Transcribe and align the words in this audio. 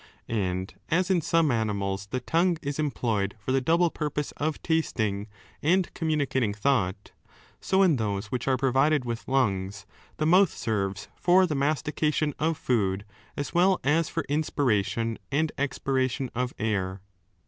^ 0.01 0.03
And 0.27 0.73
as 0.89 1.11
in 1.11 1.21
some 1.21 1.49
ftnimftl^ 1.49 2.09
the 2.09 2.21
tongue 2.21 2.57
is 2.63 2.79
employed 2.79 3.35
for 3.37 3.51
the 3.51 3.61
double 3.61 3.91
purpose 3.91 4.31
of 4.37 4.59
tasting 4.63 5.27
and 5.61 5.93
communicating 5.93 6.55
thought, 6.55 7.11
so 7.59 7.83
in 7.83 7.97
those 7.97 8.31
which 8.31 8.47
are 8.47 8.57
provided 8.57 9.05
with 9.05 9.27
lungs, 9.27 9.85
the 10.17 10.25
mouth 10.25 10.51
serves 10.57 11.07
for 11.15 11.45
the 11.45 11.53
masti 11.53 11.95
cation 11.95 12.33
of 12.39 12.57
food 12.57 13.05
as 13.37 13.53
well 13.53 13.79
as 13.83 14.09
for 14.09 14.25
inspiration 14.27 15.19
and 15.31 15.51
expiration 15.59 16.31
of 16.33 16.51
air. 16.57 17.01